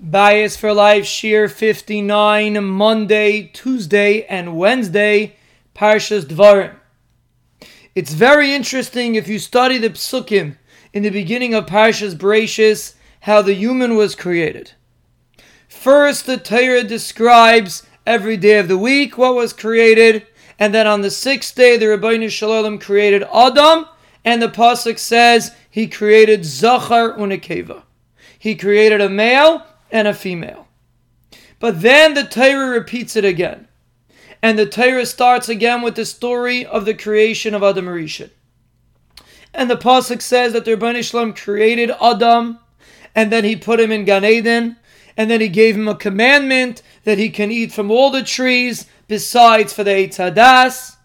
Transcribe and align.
Bias 0.00 0.56
for 0.56 0.72
Life, 0.72 1.06
Shiur 1.06 1.50
59, 1.50 2.64
Monday, 2.64 3.50
Tuesday, 3.52 4.24
and 4.26 4.56
Wednesday, 4.56 5.34
Parshas 5.74 6.24
Dvarim. 6.24 6.76
It's 7.96 8.12
very 8.12 8.54
interesting 8.54 9.16
if 9.16 9.26
you 9.26 9.40
study 9.40 9.76
the 9.76 9.90
Psukim 9.90 10.56
in 10.92 11.02
the 11.02 11.10
beginning 11.10 11.52
of 11.52 11.66
Parshas 11.66 12.14
Bereshis, 12.14 12.94
how 13.22 13.42
the 13.42 13.54
human 13.54 13.96
was 13.96 14.14
created. 14.14 14.70
First, 15.66 16.26
the 16.26 16.36
Torah 16.36 16.84
describes 16.84 17.84
every 18.06 18.36
day 18.36 18.60
of 18.60 18.68
the 18.68 18.78
week 18.78 19.18
what 19.18 19.34
was 19.34 19.52
created, 19.52 20.24
and 20.60 20.72
then 20.72 20.86
on 20.86 21.00
the 21.00 21.10
sixth 21.10 21.56
day, 21.56 21.76
the 21.76 21.86
Ribbono 21.86 22.30
Shel 22.30 22.50
Olam 22.50 22.80
created 22.80 23.24
Adam, 23.34 23.86
and 24.24 24.40
the 24.40 24.48
Pasuk 24.48 25.00
says 25.00 25.50
he 25.68 25.88
created 25.88 26.44
Zachar 26.44 27.14
Unekeva. 27.14 27.82
He 28.38 28.54
created 28.54 29.00
a 29.00 29.08
male 29.08 29.64
and 29.90 30.08
a 30.08 30.14
female. 30.14 30.68
But 31.60 31.82
then 31.82 32.14
the 32.14 32.24
Torah 32.24 32.68
repeats 32.68 33.16
it 33.16 33.24
again. 33.24 33.68
And 34.42 34.58
the 34.58 34.66
Torah 34.66 35.06
starts 35.06 35.48
again 35.48 35.82
with 35.82 35.96
the 35.96 36.04
story 36.04 36.64
of 36.64 36.84
the 36.84 36.94
creation 36.94 37.54
of 37.54 37.62
Adam 37.62 37.86
Rishon. 37.86 38.30
And 39.52 39.68
the 39.68 39.76
Pasuk 39.76 40.22
says 40.22 40.52
that 40.52 40.64
the 40.64 40.76
Ribbono 40.76 41.02
Shel 41.02 41.24
Olam 41.24 41.36
created 41.36 41.90
Adam, 42.00 42.60
and 43.14 43.32
then 43.32 43.42
he 43.42 43.56
put 43.56 43.80
him 43.80 43.90
in 43.90 44.04
Gan 44.04 44.24
Eden, 44.24 44.76
and 45.16 45.28
then 45.28 45.40
he 45.40 45.48
gave 45.48 45.74
him 45.74 45.88
a 45.88 45.96
commandment 45.96 46.82
that 47.02 47.18
he 47.18 47.30
can 47.30 47.50
eat 47.50 47.72
from 47.72 47.90
all 47.90 48.10
the 48.10 48.22
trees 48.22 48.86
besides 49.08 49.72
for 49.72 49.82
the 49.82 49.90
Eitz 49.90 50.16
Hadas. 50.16 50.96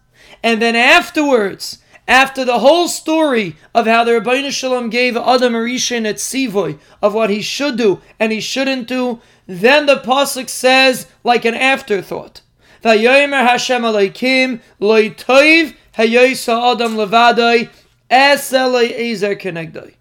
And 0.42 0.62
then 0.62 0.76
afterwards, 0.76 1.78
after 2.06 2.44
the 2.44 2.58
whole 2.58 2.88
story 2.88 3.56
of 3.74 3.86
how 3.86 4.04
the 4.04 4.12
Ribbono 4.12 4.50
Shel 4.50 4.72
Olam 4.72 4.90
gave 4.90 5.16
Adam 5.16 5.54
Rishon 5.54 6.06
at 6.06 6.16
Sivoy 6.16 6.78
of 7.00 7.14
what 7.14 7.30
he 7.30 7.40
should 7.40 7.78
do 7.78 8.00
and 8.20 8.30
he 8.30 8.40
shouldn't 8.40 8.88
do, 8.88 9.20
then 9.46 9.86
the 9.86 9.96
pasuk 9.96 10.48
says 10.48 11.06
like 11.22 11.44
an 11.44 11.54
afterthought. 11.54 12.42
Vayomer 12.82 13.46
Hashem 13.46 13.82
Elokim 13.82 14.60
loy 14.78 15.10
toiv 15.10 15.74
hayosa 15.96 16.74
Adam 16.74 16.94
levadai 16.94 17.70
eselei 18.10 18.92
ezer 18.92 19.34
kenegdai. 19.34 19.94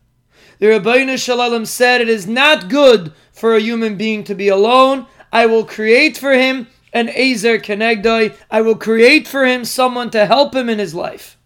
The 0.59 0.65
Ribbono 0.67 1.17
Shel 1.17 1.37
Olam 1.37 1.65
said, 1.65 2.01
"It 2.01 2.09
is 2.09 2.27
not 2.27 2.69
good 2.69 3.13
for 3.31 3.55
a 3.55 3.61
human 3.61 3.95
being 3.95 4.23
to 4.25 4.35
be 4.35 4.49
alone. 4.49 5.07
I 5.31 5.45
will 5.45 5.63
create 5.65 6.17
for 6.17 6.33
him 6.33 6.67
an 6.91 7.07
ezer 7.07 7.57
kenegdai. 7.59 8.35
I 8.51 8.61
will 8.61 8.75
create 8.75 9.27
for 9.27 9.45
him 9.45 9.63
someone 9.63 10.09
to 10.11 10.25
help 10.25 10.53
him 10.53 10.67
in 10.69 10.79
his 10.79 10.93
life." 10.93 11.37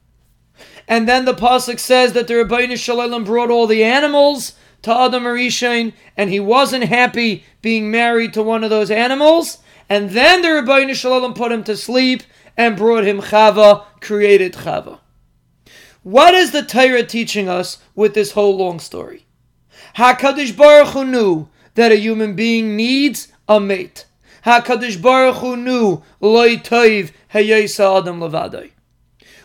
And 0.88 1.08
then 1.08 1.26
the 1.26 1.34
pasuk 1.34 1.80
says 1.80 2.14
that 2.14 2.28
the 2.28 2.36
Ribbono 2.36 2.78
Shel 2.78 2.98
Olam 2.98 3.26
brought 3.26 3.52
all 3.52 3.68
the 3.68 3.84
animals 3.84 4.54
to 4.84 4.98
Adam 4.98 5.24
Arishain, 5.24 5.94
and 6.16 6.30
he 6.30 6.40
wasn't 6.40 6.86
happy 6.86 7.44
being 7.62 7.92
married 7.92 8.34
to 8.34 8.44
one 8.44 8.64
of 8.64 8.70
those 8.70 8.90
animals. 8.90 9.58
And 9.90 10.12
then 10.12 10.42
the 10.42 10.50
Ribbono 10.50 10.94
Shel 10.96 11.12
Olam 11.12 11.36
put 11.36 11.52
him 11.52 11.64
to 11.66 11.76
sleep 11.76 12.24
and 12.56 12.78
brought 12.78 13.04
him 13.04 13.22
Chava, 13.22 13.86
created 14.02 14.54
Chava. 14.54 15.00
What 16.04 16.34
is 16.34 16.52
the 16.52 16.64
Torah 16.64 17.04
teaching 17.04 17.50
us 17.50 17.80
with 17.94 18.14
this 18.14 18.32
whole 18.32 18.56
long 18.56 18.80
story? 18.80 19.26
Hakadosh 19.96 20.56
Baruch 20.56 20.94
Hu 20.94 21.04
knew 21.04 21.50
that 21.76 21.92
a 21.92 21.96
human 21.98 22.34
being 22.34 22.78
needs 22.78 23.28
a 23.48 23.60
mate. 23.60 24.06
Hakadosh 24.46 25.02
Baruch 25.02 25.36
Hu 25.36 25.58
knew 25.58 26.02
loy 26.22 26.56
toiv 26.56 27.12
adam 27.34 28.20
levadai. 28.20 28.72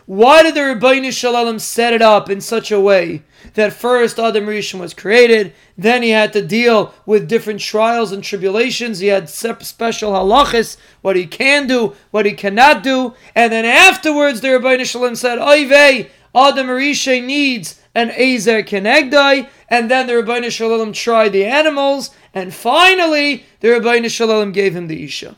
Why 0.05 0.43
did 0.43 0.55
the 0.55 0.61
Ribbono 0.61 1.13
Shel 1.13 1.33
Olam 1.33 1.61
set 1.61 1.93
it 1.93 2.01
up 2.01 2.29
in 2.29 2.41
such 2.41 2.71
a 2.71 2.79
way 2.79 3.23
that 3.53 3.71
first 3.71 4.19
Adam 4.19 4.45
Rishon 4.45 4.79
was 4.79 4.93
created, 4.93 5.53
then 5.77 6.03
he 6.03 6.09
had 6.09 6.33
to 6.33 6.45
deal 6.45 6.93
with 7.05 7.29
different 7.29 7.61
trials 7.61 8.11
and 8.11 8.21
tribulations. 8.21 8.99
He 8.99 9.07
had 9.07 9.29
special 9.29 10.11
halachas, 10.11 10.75
what 11.01 11.15
he 11.15 11.25
can 11.25 11.67
do, 11.67 11.95
what 12.11 12.25
he 12.25 12.33
cannot 12.33 12.83
do, 12.83 13.13
and 13.33 13.53
then 13.53 13.65
afterwards 13.65 14.41
the 14.41 14.49
Ribbono 14.49 14.85
Shel 14.85 15.01
Olam 15.01 15.15
said, 15.15 15.39
Oy 15.39 16.09
Adam 16.35 16.67
Rishon 16.67 17.25
needs 17.25 17.79
an 17.95 18.09
Ezer 18.11 18.63
Kenegdai, 18.63 19.47
and 19.69 19.89
then 19.89 20.07
the 20.07 20.13
Ribbono 20.13 20.51
Shel 20.51 20.69
Olam 20.69 20.93
tried 20.93 21.29
the 21.29 21.45
animals, 21.45 22.09
and 22.33 22.53
finally 22.53 23.45
the 23.61 23.69
Ribbono 23.69 24.09
Shel 24.09 24.27
Olam 24.27 24.53
gave 24.53 24.75
him 24.75 24.87
the 24.87 25.03
Isha. 25.03 25.37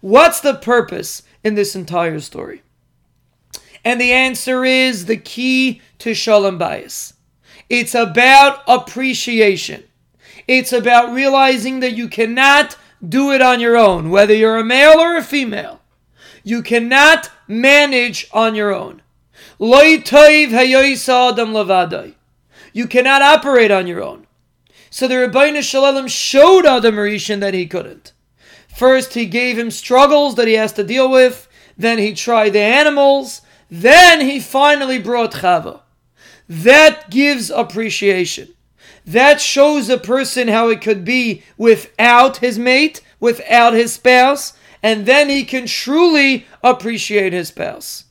What's 0.00 0.40
the 0.40 0.54
purpose 0.54 1.22
in 1.44 1.54
this 1.54 1.76
entire 1.76 2.18
story? 2.20 2.62
And 3.84 4.00
the 4.00 4.12
answer 4.12 4.64
is 4.64 5.06
the 5.06 5.16
key 5.16 5.80
to 5.98 6.14
Shalom 6.14 6.58
Bayis. 6.58 7.14
It's 7.68 7.94
about 7.94 8.62
appreciation. 8.66 9.84
It's 10.46 10.72
about 10.72 11.12
realizing 11.12 11.80
that 11.80 11.94
you 11.94 12.08
cannot 12.08 12.76
do 13.06 13.32
it 13.32 13.42
on 13.42 13.60
your 13.60 13.76
own, 13.76 14.10
whether 14.10 14.34
you're 14.34 14.58
a 14.58 14.64
male 14.64 14.98
or 14.98 15.16
a 15.16 15.22
female. 15.22 15.80
You 16.42 16.62
cannot 16.62 17.30
manage 17.46 18.28
on 18.32 18.54
your 18.54 18.74
own. 18.74 19.02
You 19.58 20.02
cannot 22.86 23.22
operate 23.22 23.70
on 23.70 23.86
your 23.86 24.02
own. 24.02 24.26
So 24.90 25.06
the 25.06 25.16
Ribbono 25.16 25.62
Shel 25.62 25.82
Olam 25.82 26.08
showed 26.08 26.64
Adam 26.64 26.96
Rishon 26.96 27.40
that 27.40 27.54
he 27.54 27.66
couldn't. 27.66 28.12
First, 28.74 29.14
he 29.14 29.26
gave 29.26 29.58
him 29.58 29.70
struggles 29.70 30.36
that 30.36 30.48
he 30.48 30.54
has 30.54 30.72
to 30.74 30.84
deal 30.84 31.10
with. 31.10 31.48
Then 31.76 31.98
he 31.98 32.14
tried 32.14 32.50
the 32.50 32.60
animals. 32.60 33.42
Then 33.70 34.20
he 34.20 34.40
finally 34.40 34.98
brought 34.98 35.32
Chava. 35.32 35.80
That 36.48 37.10
gives 37.10 37.50
appreciation. 37.50 38.54
That 39.04 39.40
shows 39.40 39.88
a 39.88 39.98
person 39.98 40.48
how 40.48 40.68
it 40.68 40.80
could 40.80 41.04
be 41.04 41.42
without 41.56 42.38
his 42.38 42.58
mate, 42.58 43.00
without 43.20 43.74
his 43.74 43.94
spouse, 43.94 44.54
and 44.82 45.06
then 45.06 45.28
he 45.28 45.44
can 45.44 45.66
truly 45.66 46.46
appreciate 46.62 47.32
his 47.32 47.48
spouse. 47.48 48.04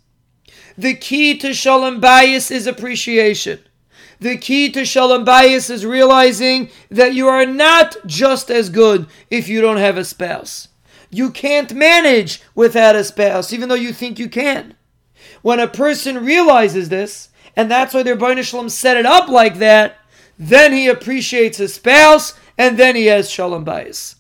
The 0.78 0.94
key 0.94 1.38
to 1.40 1.54
Shalom 1.54 2.00
Bayis 2.00 2.52
is 2.52 2.68
appreciation. 2.68 3.60
The 4.20 4.38
key 4.38 4.72
to 4.72 4.86
Shalom 4.86 5.26
Bayis 5.26 5.70
is 5.70 5.86
realizing 5.86 6.70
that 6.90 7.14
you 7.14 7.28
are 7.28 7.46
not 7.46 7.96
just 8.06 8.50
as 8.50 8.70
good 8.70 9.08
if 9.30 9.48
you 9.48 9.62
don't 9.62 9.78
have 9.78 9.98
a 9.98 10.04
spouse. 10.04 10.68
You 11.10 11.32
can't 11.32 11.74
manage 11.74 12.42
without 12.56 12.96
a 12.96 13.04
spouse, 13.04 13.54
even 13.54 13.70
though 13.70 13.76
you 13.76 13.94
think 13.94 14.20
you 14.20 14.30
can. 14.30 14.77
When 15.42 15.60
a 15.60 15.68
person 15.68 16.24
realizes 16.24 16.90
this, 16.90 17.30
and 17.56 17.72
that's 17.72 17.94
why 17.94 18.04
their 18.04 18.44
Shalom 18.44 18.70
set 18.70 18.98
it 18.98 19.06
up 19.06 19.30
like 19.30 19.58
that, 19.58 19.98
then 20.38 20.74
he 20.74 20.88
appreciates 20.88 21.58
his 21.58 21.74
spouse, 21.74 22.34
and 22.58 22.78
then 22.78 22.96
he 22.96 23.08
has 23.08 23.30
Shalom 23.30 23.66
Bayis. 23.66 24.16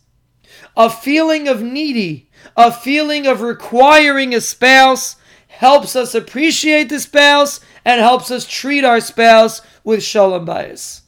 A 0.76 0.90
feeling 0.90 1.48
of 1.48 1.62
needy, 1.62 2.30
a 2.56 2.72
feeling 2.72 3.28
of 3.28 3.42
requiring 3.42 4.34
a 4.34 4.42
spouse, 4.42 5.16
helps 5.48 5.96
us 5.96 6.14
appreciate 6.14 6.90
the 6.90 7.00
spouse 7.00 7.60
and 7.84 8.00
helps 8.00 8.30
us 8.30 8.48
treat 8.48 8.84
our 8.84 9.00
spouse 9.00 9.62
with 9.84 10.04
Shalom 10.04 10.46
Bayis. 10.46 11.02